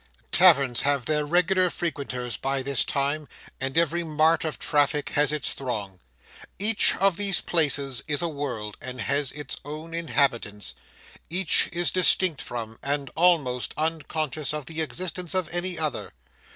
Taverns 0.31 0.81
have 0.81 1.05
their 1.05 1.23
regular 1.27 1.69
frequenters 1.69 2.35
by 2.35 2.63
this 2.63 2.83
time, 2.83 3.27
and 3.59 3.77
every 3.77 4.03
mart 4.03 4.43
of 4.43 4.57
traffic 4.57 5.09
has 5.11 5.31
its 5.31 5.53
throng. 5.53 5.99
Each 6.57 6.95
of 6.95 7.17
these 7.17 7.39
places 7.39 8.01
is 8.07 8.23
a 8.23 8.27
world, 8.27 8.77
and 8.81 8.99
has 9.01 9.29
its 9.31 9.57
own 9.63 9.93
inhabitants; 9.93 10.73
each 11.29 11.69
is 11.71 11.91
distinct 11.91 12.41
from, 12.41 12.79
and 12.81 13.11
almost 13.15 13.75
unconscious 13.77 14.55
of 14.55 14.65
the 14.65 14.81
existence 14.81 15.35
of 15.35 15.47
any 15.53 15.77
other. 15.77 16.11